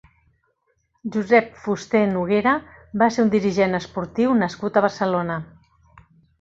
Josep 1.15 1.51
Fusté 1.65 2.01
Noguera 2.15 2.55
va 3.03 3.11
ser 3.19 3.27
un 3.27 3.31
dirigent 3.37 3.83
esportiu 3.83 4.35
nascut 4.43 4.81
a 4.83 4.87
Barcelona. 4.91 5.41